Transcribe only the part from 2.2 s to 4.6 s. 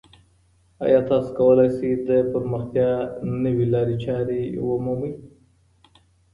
پرمختیا نوې لارې چارې